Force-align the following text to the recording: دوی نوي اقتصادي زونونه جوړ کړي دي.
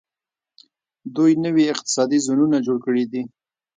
دوی 1.15 1.31
نوي 1.45 1.63
اقتصادي 1.73 2.19
زونونه 2.25 2.57
جوړ 2.65 2.77
کړي 2.85 3.03
دي. 3.11 3.21